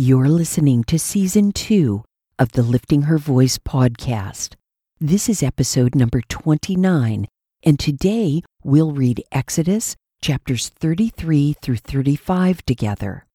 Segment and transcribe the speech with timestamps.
[0.00, 2.04] You're listening to season two
[2.38, 4.54] of the Lifting Her Voice podcast.
[5.00, 7.26] This is episode number 29,
[7.64, 13.26] and today we'll read Exodus chapters 33 through 35 together.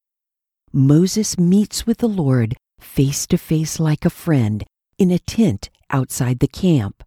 [0.72, 4.64] Moses meets with the Lord face to face like a friend
[4.98, 7.04] in a tent outside the camp.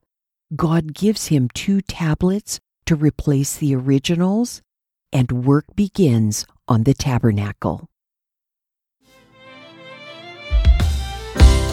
[0.54, 4.60] God gives him two tablets to replace the originals,
[5.14, 7.88] and work begins on the tabernacle.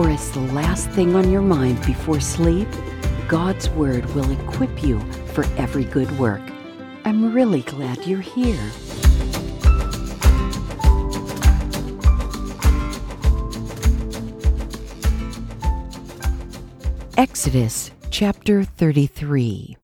[0.00, 2.68] or as the last thing on your mind before sleep,
[3.28, 4.98] God's Word will equip you
[5.34, 6.40] for every good work.
[7.04, 8.58] I'm really glad you're here.
[17.18, 19.76] Exodus chapter 33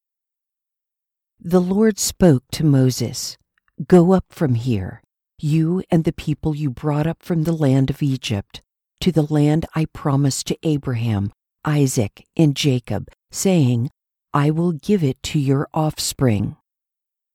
[1.38, 3.36] The Lord spoke to Moses
[3.86, 5.02] Go up from here,
[5.38, 8.62] you and the people you brought up from the land of Egypt,
[9.00, 11.33] to the land I promised to Abraham,
[11.64, 13.91] Isaac, and Jacob, saying,
[14.33, 16.56] I will give it to your offspring.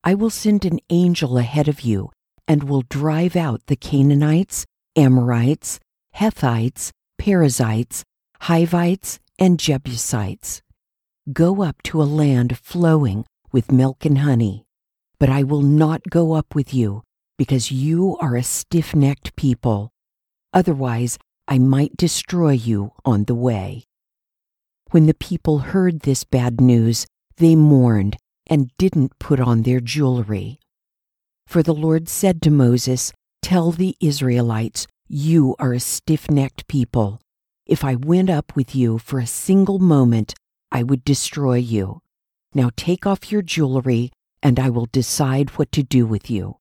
[0.03, 2.11] I will send an angel ahead of you
[2.47, 5.79] and will drive out the Canaanites, Amorites,
[6.15, 8.03] Hethites, Perizzites,
[8.41, 10.61] Hivites, and Jebusites.
[11.31, 14.65] Go up to a land flowing with milk and honey.
[15.19, 17.03] But I will not go up with you,
[17.37, 19.91] because you are a stiff necked people.
[20.51, 21.19] Otherwise,
[21.51, 23.83] I might destroy you on the way.
[24.91, 28.15] When the people heard this bad news, they mourned
[28.47, 30.59] and didn't put on their jewelry.
[31.47, 33.11] For the Lord said to Moses,
[33.41, 37.19] Tell the Israelites, you are a stiff necked people.
[37.65, 40.33] If I went up with you for a single moment,
[40.71, 41.99] I would destroy you.
[42.53, 46.55] Now take off your jewelry, and I will decide what to do with you.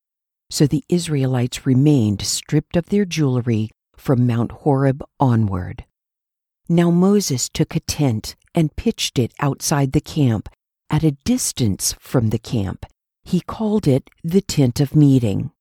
[0.50, 5.84] So the Israelites remained stripped of their jewelry from Mount Horeb onward.
[6.68, 10.48] Now Moses took a tent and pitched it outside the camp,
[10.88, 12.84] at a distance from the camp.
[13.22, 15.52] He called it the tent of meeting.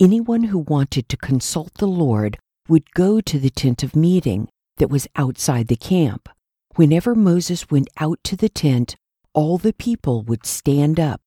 [0.00, 2.38] Anyone who wanted to consult the Lord
[2.68, 4.48] would go to the tent of meeting
[4.78, 6.28] that was outside the camp.
[6.74, 8.96] Whenever Moses went out to the tent,
[9.34, 11.20] all the people would stand up,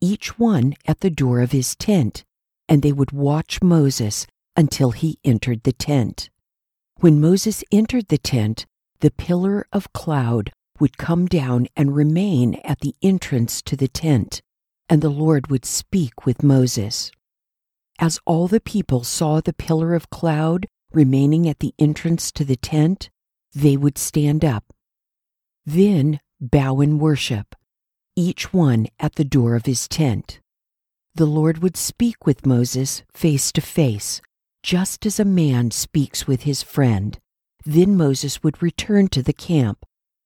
[0.00, 2.24] each one at the door of his tent,
[2.68, 4.26] and they would watch Moses
[4.58, 6.30] until he entered the tent.
[6.96, 8.66] When Moses entered the tent,
[8.98, 14.42] the pillar of cloud would come down and remain at the entrance to the tent,
[14.88, 17.12] and the Lord would speak with Moses.
[18.00, 22.56] As all the people saw the pillar of cloud remaining at the entrance to the
[22.56, 23.10] tent,
[23.54, 24.72] they would stand up.
[25.64, 27.54] Then bow in worship,
[28.16, 30.40] each one at the door of his tent.
[31.14, 34.20] The Lord would speak with Moses face to face,
[34.68, 37.18] just as a man speaks with his friend.
[37.64, 39.82] Then Moses would return to the camp.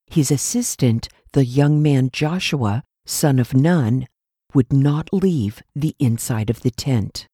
[0.09, 4.09] His assistant, the young man Joshua, son of Nun,
[4.53, 7.29] would not leave the inside of the tent.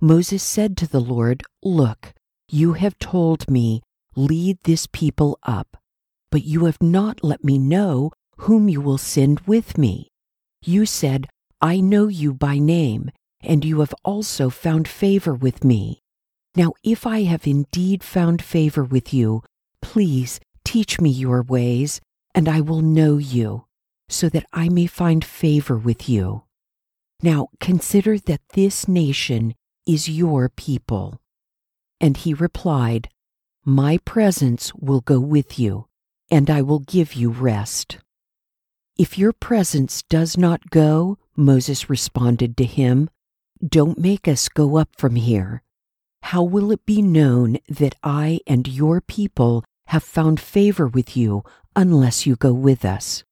[0.00, 2.12] Moses said to the Lord, Look,
[2.48, 3.82] you have told me,
[4.16, 5.76] lead this people up,
[6.32, 10.08] but you have not let me know whom you will send with me.
[10.64, 11.28] You said,
[11.60, 16.02] I know you by name, and you have also found favor with me.
[16.58, 19.44] Now, if I have indeed found favor with you,
[19.80, 22.00] please teach me your ways,
[22.34, 23.66] and I will know you,
[24.08, 26.42] so that I may find favor with you.
[27.22, 29.54] Now, consider that this nation
[29.86, 31.20] is your people.
[32.00, 33.08] And he replied,
[33.64, 35.86] My presence will go with you,
[36.28, 37.98] and I will give you rest.
[38.98, 43.10] If your presence does not go, Moses responded to him,
[43.64, 45.62] don't make us go up from here.
[46.22, 51.42] How will it be known that I and your people have found favor with you
[51.74, 53.24] unless you go with us?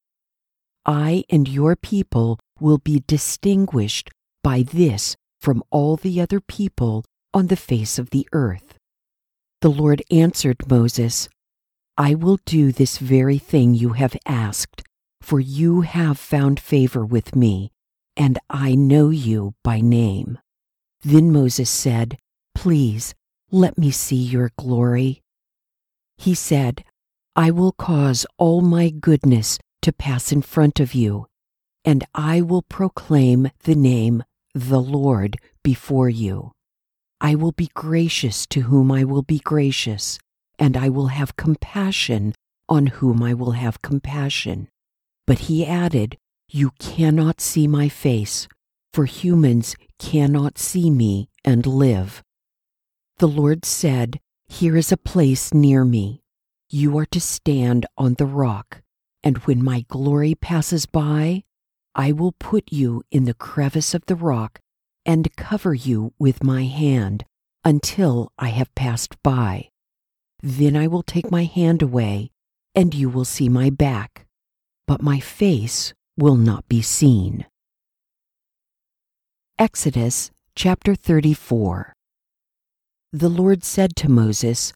[0.85, 4.09] I and your people will be distinguished
[4.43, 8.77] by this from all the other people on the face of the earth.
[9.61, 11.29] The Lord answered Moses,
[11.97, 14.83] I will do this very thing you have asked,
[15.21, 17.71] for you have found favor with me
[18.17, 20.39] and I know you by name.
[21.03, 22.17] Then Moses said,
[22.57, 23.13] Please
[23.51, 25.21] let me see your glory.
[26.17, 26.83] He said,
[27.35, 31.27] I will cause all my goodness to pass in front of you,
[31.85, 34.23] and I will proclaim the name,
[34.55, 36.51] the Lord, before you.
[37.21, 40.17] I will be gracious to whom I will be gracious,
[40.57, 42.33] and I will have compassion
[42.67, 44.67] on whom I will have compassion.
[45.27, 46.17] But he added,
[46.49, 48.47] You cannot see my face,
[48.93, 52.23] for humans cannot see me and live.
[53.19, 56.21] The Lord said, Here is a place near me.
[56.69, 58.83] You are to stand on the rock,
[59.23, 61.43] and when my glory passes by,
[61.95, 64.59] I will put you in the crevice of the rock
[65.03, 67.25] and cover you with my hand
[67.65, 69.69] until I have passed by.
[70.43, 72.29] Then I will take my hand away,
[72.75, 74.27] and you will see my back,
[74.85, 77.47] but my face will not be seen.
[79.57, 81.96] Exodus chapter 34
[83.13, 84.73] The Lord said to Moses,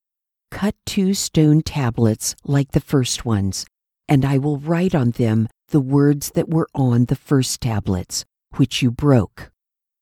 [0.51, 3.65] Cut two stone tablets like the first ones,
[4.07, 8.23] and I will write on them the words that were on the first tablets,
[8.55, 9.51] which you broke.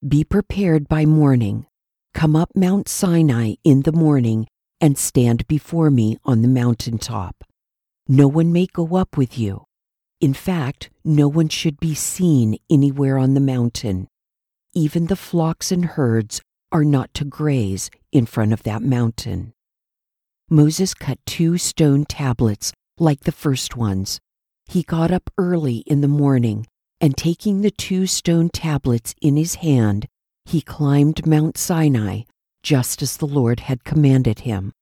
[0.08, 1.66] Be prepared by morning.
[2.14, 4.46] Come up Mount Sinai in the morning
[4.80, 7.44] and stand before me on the mountain top.
[8.08, 9.64] No one may go up with you.
[10.22, 14.08] In fact, no one should be seen anywhere on the mountain.
[14.76, 16.42] Even the flocks and herds
[16.72, 19.54] are not to graze in front of that mountain.
[20.50, 24.20] Moses cut two stone tablets like the first ones.
[24.68, 26.68] He got up early in the morning,
[27.02, 30.08] and taking the two stone tablets in his hand,
[30.46, 32.22] he climbed Mount Sinai
[32.62, 34.74] just as the Lord had commanded him.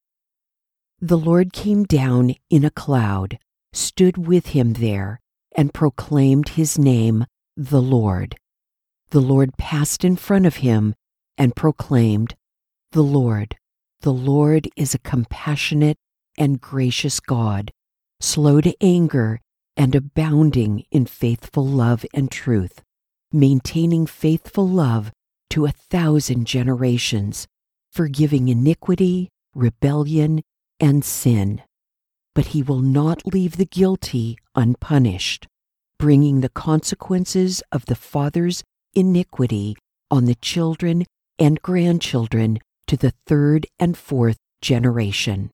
[1.00, 3.38] The Lord came down in a cloud,
[3.72, 5.20] stood with him there,
[5.56, 7.24] and proclaimed his name,
[7.56, 8.36] the Lord.
[9.10, 10.94] The Lord passed in front of him
[11.38, 12.34] and proclaimed,
[12.92, 13.56] The Lord,
[14.00, 15.96] the Lord is a compassionate
[16.36, 17.70] and gracious God,
[18.20, 19.40] slow to anger
[19.76, 22.82] and abounding in faithful love and truth,
[23.32, 25.12] maintaining faithful love
[25.50, 27.46] to a thousand generations,
[27.92, 30.42] forgiving iniquity, rebellion,
[30.80, 31.62] and sin.
[32.34, 35.46] But he will not leave the guilty unpunished,
[35.98, 38.62] bringing the consequences of the father's
[38.94, 39.76] iniquity
[40.10, 41.04] on the children
[41.38, 45.50] and grandchildren to the third and fourth generation.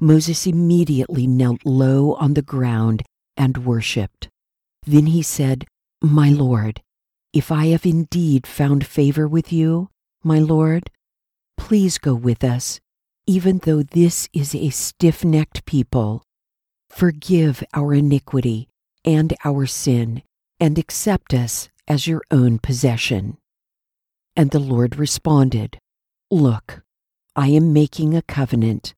[0.00, 3.02] Moses immediately knelt low on the ground
[3.36, 4.28] and worshipped.
[4.86, 5.66] Then he said,
[6.00, 6.80] My Lord,
[7.32, 9.90] if I have indeed found favor with you,
[10.22, 10.90] my Lord,
[11.56, 12.80] please go with us,
[13.26, 16.22] even though this is a stiff necked people.
[16.88, 18.68] Forgive our iniquity
[19.04, 20.22] and our sin,
[20.58, 23.36] and accept us as your own possession.
[24.38, 25.80] And the Lord responded,
[26.30, 26.82] Look,
[27.34, 28.94] I am making a covenant.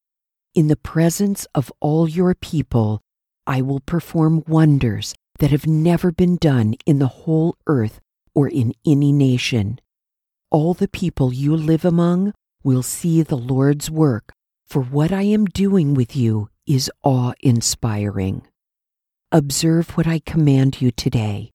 [0.55, 3.01] In the presence of all your people,
[3.47, 8.01] I will perform wonders that have never been done in the whole earth
[8.35, 9.81] or in any nation.
[10.51, 14.35] All the people you live among will see the Lord's work,
[14.69, 18.43] for what I am doing with you is awe inspiring.
[19.33, 21.51] Observe what I command you today.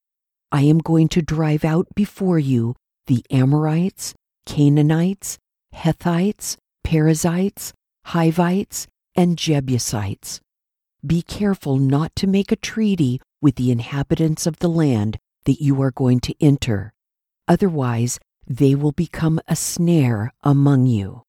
[0.52, 2.76] I am going to drive out before you
[3.08, 4.14] the Amorites,
[4.46, 5.38] Canaanites,
[5.74, 7.74] Hethites, Perizzites,
[8.06, 10.40] Hivites, and Jebusites.
[11.06, 15.82] Be careful not to make a treaty with the inhabitants of the land that you
[15.82, 16.94] are going to enter.
[17.48, 21.24] Otherwise, they will become a snare among you.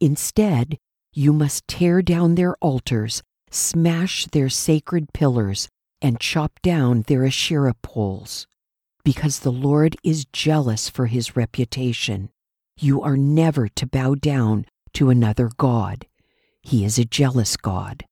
[0.00, 0.78] Instead,
[1.12, 5.68] you must tear down their altars, smash their sacred pillars,
[6.00, 8.46] and chop down their Asherah poles.
[9.04, 12.30] Because the Lord is jealous for his reputation.
[12.78, 16.06] You are never to bow down to another God.
[16.62, 18.04] He is a jealous God.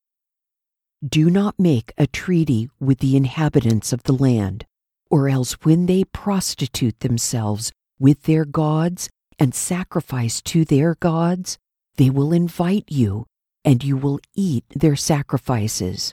[1.07, 4.67] Do not make a treaty with the inhabitants of the land,
[5.11, 11.57] or else when they prostitute themselves with their gods and sacrifice to their gods,
[11.97, 13.27] they will invite you,
[13.65, 16.13] and you will eat their sacrifices.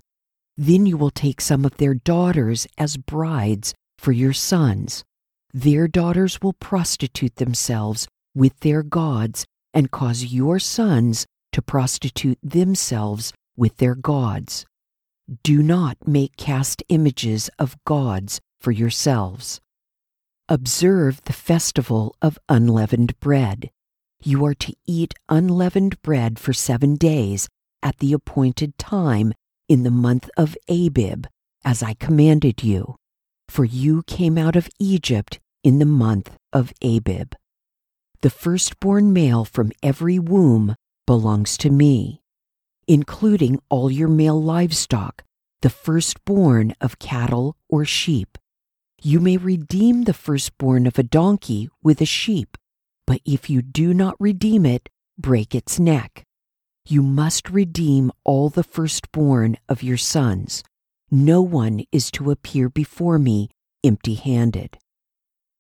[0.55, 5.03] Then you will take some of their daughters as brides for your sons.
[5.53, 13.33] Their daughters will prostitute themselves with their gods and cause your sons to prostitute themselves
[13.55, 14.65] with their gods.
[15.43, 19.59] Do not make cast images of gods for yourselves.
[20.47, 23.69] Observe the festival of unleavened bread.
[24.23, 27.49] You are to eat unleavened bread for seven days
[27.83, 29.33] at the appointed time
[29.67, 31.27] in the month of Abib,
[31.65, 32.95] as I commanded you.
[33.49, 37.33] For you came out of Egypt in the month of Abib.
[38.21, 40.75] the firstborn male from every womb
[41.05, 42.21] belongs to me,
[42.87, 45.23] including all your male livestock,
[45.61, 48.37] the firstborn of cattle or sheep.
[49.01, 52.57] You may redeem the firstborn of a donkey with a sheep,
[53.05, 56.23] but if you do not redeem it, break its neck.
[56.87, 60.63] You must redeem all the firstborn of your sons.
[61.09, 63.49] No one is to appear before me
[63.81, 64.77] empty handed.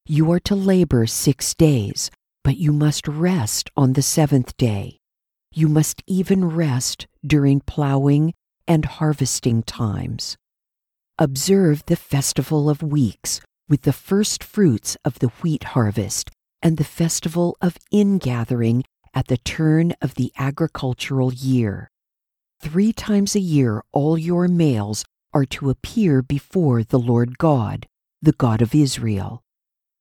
[0.05, 2.11] You are to labor six days,
[2.43, 4.97] but you must rest on the seventh day.
[5.53, 8.33] You must even rest during plowing
[8.67, 10.35] and harvesting times.
[11.17, 13.39] Observe the festival of weeks
[13.69, 16.29] with the first fruits of the wheat harvest
[16.61, 21.89] and the festival of ingathering at the turn of the agricultural year.
[22.59, 27.87] Three times a year, all your males are to appear before the Lord God,
[28.21, 29.41] the God of Israel.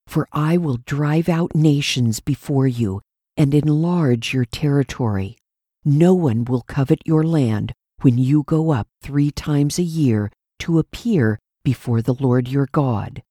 [0.06, 3.02] For I will drive out nations before you
[3.36, 5.36] and enlarge your territory.
[5.84, 10.30] No one will covet your land when you go up three times a year
[10.60, 13.22] to appear before the Lord your God.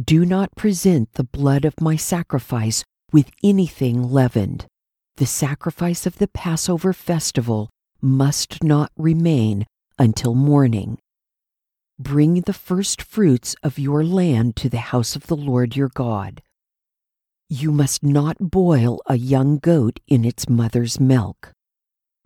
[0.00, 2.82] Do not present the blood of my sacrifice
[3.12, 4.66] with anything leavened.
[5.16, 7.70] The sacrifice of the Passover festival
[8.00, 9.66] must not remain
[9.98, 10.98] until morning.
[11.98, 16.42] Bring the first fruits of your land to the house of the Lord your God.
[17.48, 21.52] You must not boil a young goat in its mother's milk.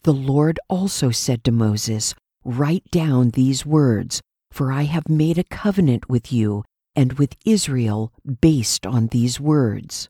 [0.03, 5.45] The Lord also said to Moses, Write down these words, for I have made a
[5.45, 6.65] covenant with you
[6.97, 10.09] and with Israel based on these words.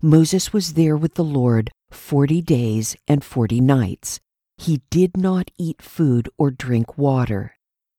[0.00, 4.20] Moses was there with the Lord forty days and forty nights.
[4.60, 7.54] He did not eat food or drink water.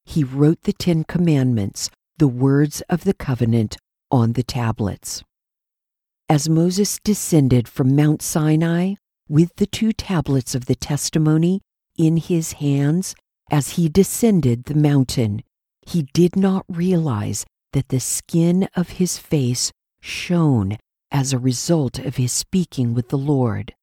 [0.06, 1.90] He wrote the Ten Commandments,
[2.20, 3.78] the words of the covenant,
[4.12, 5.24] on the tablets.
[6.30, 8.94] As Moses descended from Mount Sinai
[9.28, 11.62] with the two tablets of the testimony
[11.98, 13.16] in his hands
[13.50, 15.42] as he descended the mountain,
[15.88, 20.78] he did not realize that the skin of his face shone
[21.10, 23.74] as a result of his speaking with the Lord.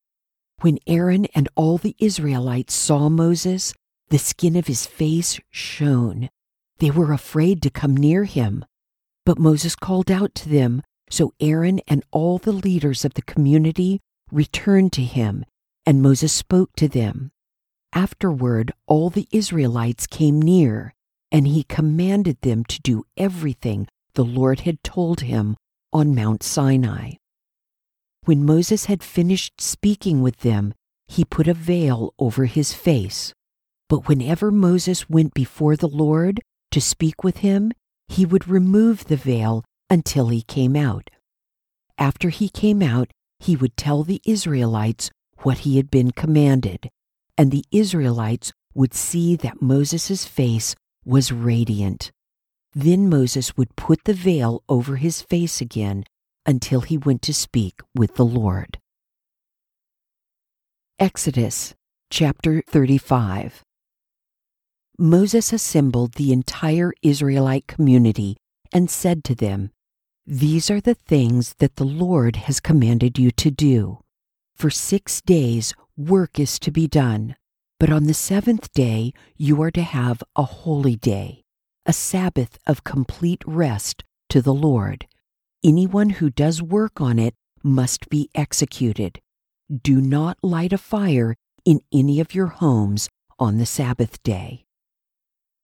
[0.60, 3.74] When Aaron and all the Israelites saw Moses,
[4.08, 6.30] the skin of his face shone.
[6.78, 8.64] They were afraid to come near him.
[9.24, 14.00] But Moses called out to them, so Aaron and all the leaders of the community
[14.32, 15.44] returned to him,
[15.86, 17.30] and Moses spoke to them.
[17.92, 20.94] Afterward, all the Israelites came near,
[21.30, 25.56] and he commanded them to do everything the Lord had told him
[25.92, 27.12] on Mount Sinai.
[28.28, 30.74] When Moses had finished speaking with them,
[31.06, 33.32] he put a veil over his face.
[33.88, 36.42] But whenever Moses went before the Lord
[36.72, 37.72] to speak with him,
[38.06, 41.08] he would remove the veil until he came out.
[41.96, 46.90] After he came out, he would tell the Israelites what he had been commanded,
[47.38, 52.10] and the Israelites would see that Moses' face was radiant.
[52.74, 56.04] Then Moses would put the veil over his face again
[56.48, 58.78] until he went to speak with the Lord.
[60.98, 61.74] Exodus
[62.10, 63.62] chapter 35
[64.98, 68.38] Moses assembled the entire Israelite community
[68.72, 69.70] and said to them,
[70.26, 73.98] These are the things that the Lord has commanded you to do.
[74.56, 77.36] For six days work is to be done,
[77.78, 81.42] but on the seventh day you are to have a holy day
[81.84, 85.06] a Sabbath of complete rest to the Lord.
[85.64, 87.34] Anyone who does work on it
[87.64, 89.20] must be executed.
[89.70, 91.34] Do not light a fire
[91.64, 93.08] in any of your homes
[93.40, 94.66] on the Sabbath day.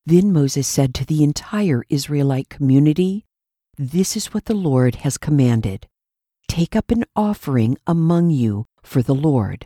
[0.05, 3.25] Then Moses said to the entire Israelite community,
[3.77, 5.87] This is what the Lord has commanded.
[6.49, 9.65] Take up an offering among you for the Lord.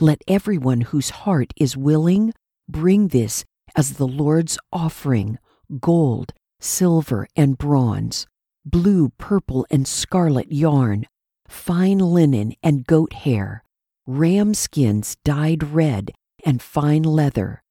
[0.00, 2.34] Let everyone whose heart is willing
[2.68, 3.44] bring this
[3.76, 5.38] as the Lord's offering
[5.80, 8.26] gold, silver, and bronze,
[8.64, 11.06] blue, purple, and scarlet yarn,
[11.48, 13.64] fine linen and goat hair,
[14.06, 16.12] ram skins dyed red
[16.44, 17.62] and fine leather,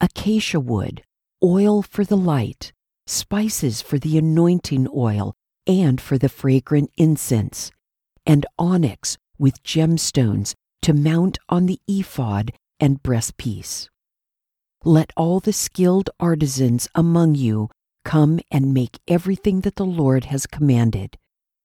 [0.00, 1.02] acacia wood,
[1.42, 2.72] oil for the light,
[3.06, 5.34] spices for the anointing oil
[5.66, 7.70] and for the fragrant incense,
[8.26, 13.88] and onyx with gemstones to mount on the ephod and breastpiece.
[14.84, 17.68] Let all the skilled artisans among you
[18.08, 21.18] come and make everything that the Lord has commanded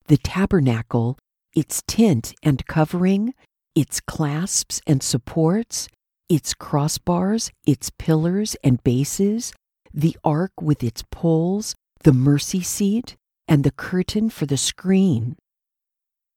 [0.07, 1.17] the tabernacle,
[1.55, 3.33] its tent and covering,
[3.73, 5.87] its clasps and supports,
[6.27, 9.53] its crossbars, its pillars and bases,
[9.93, 13.15] the ark with its poles, the mercy seat,
[13.47, 15.37] and the curtain for the screen.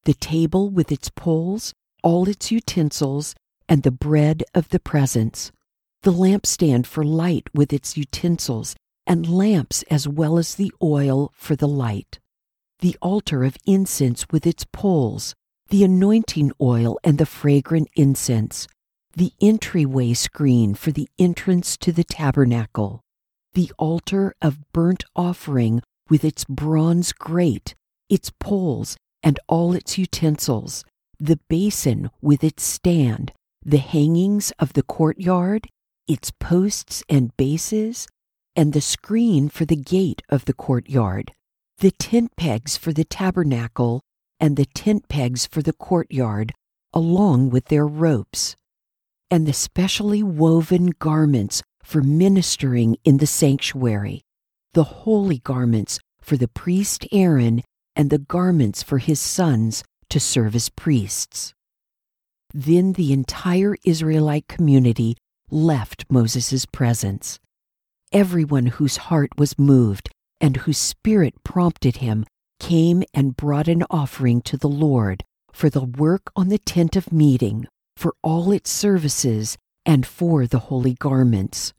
[0.04, 1.72] the table with its poles,
[2.04, 3.34] all its utensils,
[3.68, 5.50] and the bread of the presence,
[6.02, 11.56] the lampstand for light with its utensils, and lamps as well as the oil for
[11.56, 12.18] the light,
[12.80, 15.34] the altar of incense with its poles,
[15.68, 18.66] the anointing oil and the fragrant incense,
[19.14, 23.00] the entryway screen for the entrance to the tabernacle,
[23.54, 27.74] the altar of burnt offering with its bronze grate,
[28.08, 30.84] its poles, and all its utensils,
[31.18, 33.32] the basin with its stand,
[33.64, 35.66] the hangings of the courtyard,
[36.06, 38.06] its posts and bases,
[38.56, 41.32] and the screen for the gate of the courtyard,
[41.78, 44.00] the tent pegs for the tabernacle,
[44.40, 46.52] and the tent pegs for the courtyard,
[46.94, 48.56] along with their ropes,
[49.30, 54.22] and the specially woven garments for ministering in the sanctuary,
[54.72, 57.62] the holy garments for the priest Aaron
[57.94, 61.52] and the garments for his sons to serve as priests.
[62.54, 65.16] Then the entire Israelite community
[65.50, 67.38] left Moses' presence.
[68.12, 70.10] Everyone whose heart was moved
[70.40, 72.24] and whose spirit prompted him
[72.60, 77.12] came and brought an offering to the Lord for the work on the tent of
[77.12, 81.72] meeting, for all its services, and for the holy garments.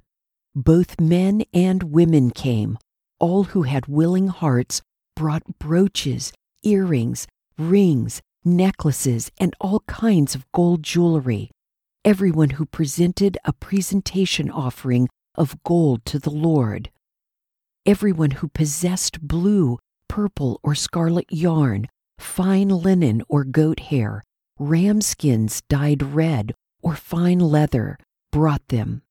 [0.56, 2.80] Both men and women came,
[3.20, 4.82] all who had willing hearts
[5.16, 11.52] brought brooches, earrings, rings, necklaces, and all kinds of gold jewelry.
[12.04, 15.08] Everyone who presented a presentation offering
[15.38, 16.90] of gold to the Lord.
[17.86, 19.80] Everyone who possessed blue,
[20.10, 21.88] purple, or scarlet yarn,
[22.20, 24.24] fine linen or goat hair,
[24.60, 27.98] ram skins dyed red, or fine leather,
[28.32, 29.04] brought them.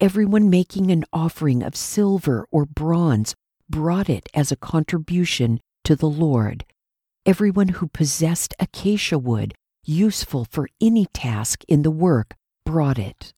[0.00, 3.34] Everyone making an offering of silver or bronze
[3.68, 6.64] brought it as a contribution to the Lord.
[7.26, 12.34] Everyone who possessed acacia wood, useful for any task in the work,
[12.64, 13.32] brought it.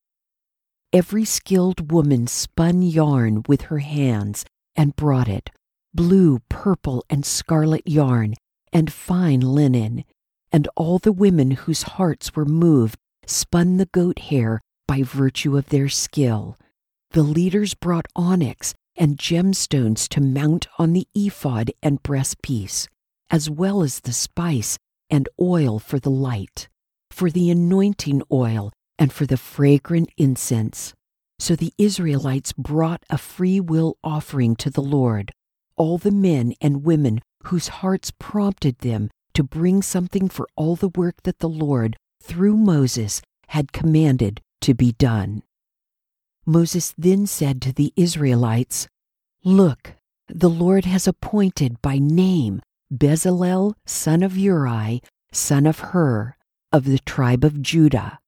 [0.93, 4.43] Every skilled woman spun yarn with her hands
[4.75, 5.49] and brought it
[5.93, 8.33] blue, purple, and scarlet yarn,
[8.73, 10.03] and fine linen.
[10.51, 15.69] And all the women whose hearts were moved spun the goat hair by virtue of
[15.69, 16.57] their skill.
[17.11, 22.87] The leaders brought onyx and gemstones to mount on the ephod and breastpiece,
[23.29, 24.77] as well as the spice
[25.09, 26.67] and oil for the light,
[27.09, 30.93] for the anointing oil, and for the fragrant incense.
[31.39, 35.31] So the Israelites brought a free will offering to the Lord,
[35.75, 40.89] all the men and women whose hearts prompted them to bring something for all the
[40.89, 45.41] work that the Lord, through Moses, had commanded to be done.
[46.45, 48.87] Moses then said to the Israelites,
[49.43, 49.95] Look,
[50.27, 52.61] the Lord has appointed by name
[52.93, 56.35] Bezalel, son of Uri, son of Hur,
[56.71, 58.20] of the tribe of Judah.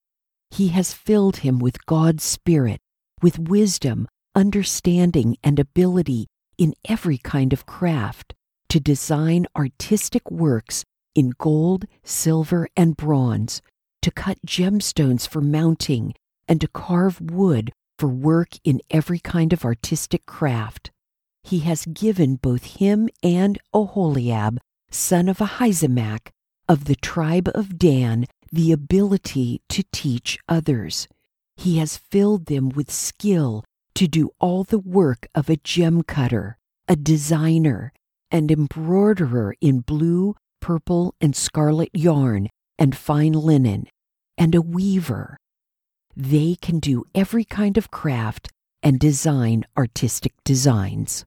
[0.53, 2.79] He has filled him with God's Spirit,
[3.23, 6.27] with wisdom, understanding, and ability
[6.59, 8.35] in every kind of craft,
[8.69, 10.83] to design artistic works
[11.15, 13.63] in gold, silver, and bronze,
[14.03, 16.13] to cut gemstones for mounting,
[16.47, 20.91] and to carve wood for work in every kind of artistic craft.
[21.43, 24.59] He has given both him and Oholiab,
[24.91, 26.27] son of Ahisamach,
[26.69, 31.07] of the tribe of Dan, the ability to teach others.
[31.57, 36.59] He has filled them with skill to do all the work of a gem cutter,
[36.87, 37.91] a designer,
[38.29, 43.87] and embroiderer in blue, purple, and scarlet yarn and fine linen,
[44.37, 45.37] and a weaver.
[46.15, 48.49] They can do every kind of craft
[48.83, 51.25] and design artistic designs.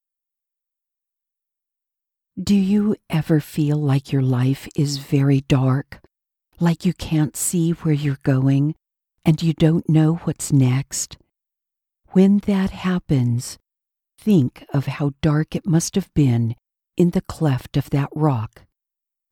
[2.41, 6.01] Do you ever feel like your life is very dark,
[6.61, 8.75] like you can't see where you're going,
[9.25, 11.17] and you don't know what's next?
[12.11, 13.59] When that happens,
[14.19, 16.55] think of how dark it must have been
[16.97, 18.63] in the cleft of that rock,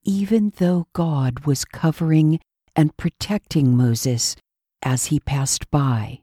[0.03, 2.39] even though God was covering
[2.75, 4.35] and protecting Moses
[4.83, 6.21] as he passed by.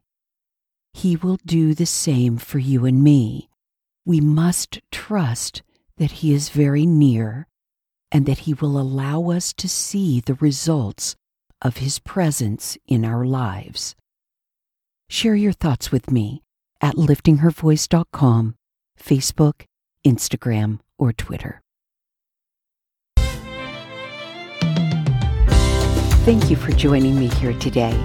[0.95, 3.49] He will do the same for you and me.
[4.05, 5.63] We must trust
[5.97, 7.47] that He is very near
[8.13, 11.17] and that He will allow us to see the results
[11.63, 13.97] of His presence in our lives.
[15.09, 16.43] Share your thoughts with me
[16.81, 18.55] at liftinghervoice.com,
[19.01, 19.65] Facebook,
[20.07, 21.61] Instagram, or Twitter.
[26.25, 27.99] Thank you for joining me here today.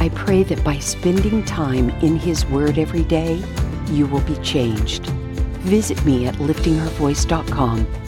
[0.00, 3.42] I pray that by spending time in His Word every day,
[3.90, 5.06] you will be changed.
[5.66, 8.07] Visit me at liftinghervoice.com